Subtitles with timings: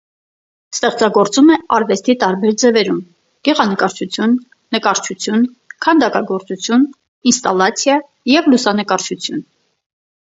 [0.75, 2.97] Ստեղծագործում է արվեստի տարբեր ձևերում՝
[3.49, 4.33] գեղանկարչություն,
[4.77, 5.45] նկարչություն,
[5.87, 6.87] քանդակագործություն,
[7.33, 7.99] ինստալյացիա
[8.35, 9.47] և լուսանկարչություն։